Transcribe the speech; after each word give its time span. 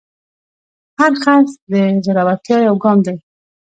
هر 0.99 1.11
خرڅ 1.23 1.49
د 1.71 1.73
زړورتیا 2.05 2.57
یو 2.67 2.75
ګام 2.83 2.97
دی. 3.05 3.17